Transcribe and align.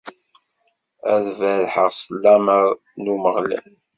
Ad 1.13 1.25
berrḥeɣ 1.39 1.89
s 1.99 2.01
lameṛ 2.23 2.63
n 3.03 3.11
Umeɣlal. 3.13 3.71